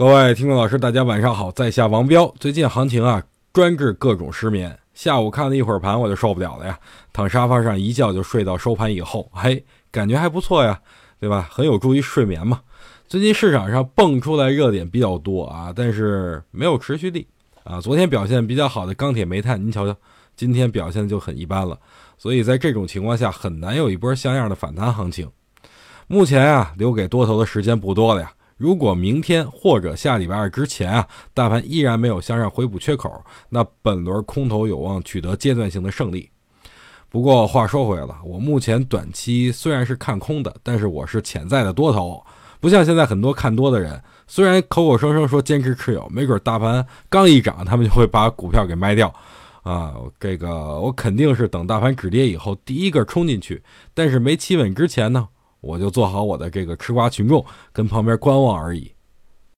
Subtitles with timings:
[0.00, 2.26] 各位听众老师，大家晚上好，在下王彪。
[2.40, 4.78] 最近行情啊，专治各种失眠。
[4.94, 6.78] 下午看了一会儿盘，我就受不了了呀，
[7.12, 10.80] 躺沙发上一觉就睡到收盘以后，嘿，感觉还不错呀，
[11.18, 11.46] 对吧？
[11.52, 12.62] 很有助于睡眠嘛。
[13.08, 17.28] 最近市场上蹦出来热点比较多啊，但是没有持续力
[17.64, 17.78] 啊。
[17.78, 19.94] 昨天表现比较好的钢铁、煤炭，您瞧瞧，
[20.34, 21.78] 今天表现就很一般了。
[22.16, 25.30] 所以在这种情况下，很难有一波像样的反弹行情。
[26.06, 28.32] 目前啊，留给多头的时间不多了呀。
[28.60, 33.10] 如果明天或者下礼拜二之前啊，大盘依然没有向上回补缺口，
[33.48, 36.28] 那本轮空头有望取得阶段性的胜利。
[37.08, 42.22] 不过话说回来了，我目前短期虽然是看空的，但是我是潜在的多头，
[42.60, 49.10] 不像现在很多看多的人，虽然口口声声说坚持持有，没准大盘刚一涨，他们就会把股票给卖掉。
[49.62, 53.62] 啊，这个我肯定是等大盘止跌以后第一个冲进去，
[53.94, 55.26] 但是没企稳之前呢。
[55.60, 58.92] 我就做好我的这个吃瓜群众，跟旁边观望而已。